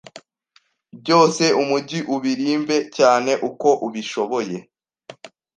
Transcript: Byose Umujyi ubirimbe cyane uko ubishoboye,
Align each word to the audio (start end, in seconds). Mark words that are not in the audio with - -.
Byose 0.99 1.43
Umujyi 1.61 1.99
ubirimbe 2.15 2.77
cyane 2.97 3.31
uko 3.49 3.67
ubishoboye, 3.85 4.57